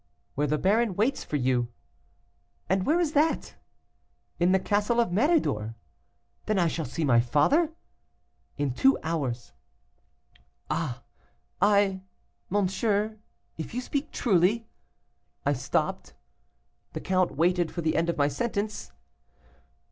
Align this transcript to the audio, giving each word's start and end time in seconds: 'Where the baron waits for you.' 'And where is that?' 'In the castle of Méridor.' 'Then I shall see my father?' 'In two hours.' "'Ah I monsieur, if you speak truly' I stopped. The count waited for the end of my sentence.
'Where 0.33 0.47
the 0.47 0.57
baron 0.57 0.95
waits 0.95 1.23
for 1.23 1.35
you.' 1.35 1.67
'And 2.67 2.87
where 2.87 2.99
is 2.99 3.11
that?' 3.11 3.53
'In 4.39 4.51
the 4.51 4.57
castle 4.57 4.99
of 4.99 5.09
Méridor.' 5.11 5.75
'Then 6.47 6.57
I 6.57 6.65
shall 6.67 6.85
see 6.85 7.05
my 7.05 7.19
father?' 7.19 7.71
'In 8.57 8.73
two 8.73 8.97
hours.' 9.03 9.53
"'Ah 10.71 11.03
I 11.61 12.01
monsieur, 12.49 13.19
if 13.59 13.75
you 13.75 13.81
speak 13.81 14.09
truly' 14.11 14.65
I 15.45 15.53
stopped. 15.53 16.15
The 16.93 16.99
count 16.99 17.35
waited 17.35 17.71
for 17.71 17.81
the 17.83 17.95
end 17.95 18.09
of 18.09 18.17
my 18.17 18.27
sentence. 18.27 18.91